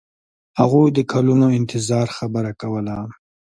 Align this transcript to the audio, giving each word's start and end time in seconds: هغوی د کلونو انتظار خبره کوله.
هغوی 0.59 0.87
د 0.93 0.99
کلونو 1.11 1.47
انتظار 1.59 2.07
خبره 2.17 2.51
کوله. 2.61 2.97